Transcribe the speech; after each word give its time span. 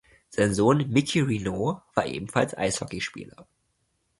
Sein 0.29 0.51
Sohn 0.55 0.89
Mickey 0.89 1.19
Renaud 1.21 1.79
war 1.93 2.07
ebenfalls 2.07 2.57
Eishockeyspieler. 2.57 3.45